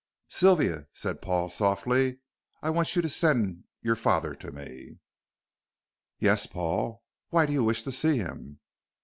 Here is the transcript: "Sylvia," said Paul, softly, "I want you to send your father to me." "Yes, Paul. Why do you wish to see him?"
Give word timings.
"Sylvia," 0.29 0.87
said 0.93 1.21
Paul, 1.21 1.47
softly, 1.47 2.21
"I 2.63 2.71
want 2.71 2.95
you 2.95 3.03
to 3.03 3.07
send 3.09 3.65
your 3.83 3.95
father 3.95 4.33
to 4.33 4.51
me." 4.51 4.99
"Yes, 6.17 6.47
Paul. 6.47 7.03
Why 7.29 7.45
do 7.45 7.53
you 7.53 7.63
wish 7.63 7.83
to 7.83 7.91
see 7.91 8.17
him?" 8.17 8.61